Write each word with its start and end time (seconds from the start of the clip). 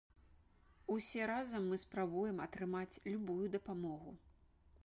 Усе 0.93 1.27
разам 1.33 1.69
мы 1.73 1.79
спрабуем 1.83 2.43
атрымаць 2.47 2.99
любую 3.13 3.45
дапамогу. 3.59 4.17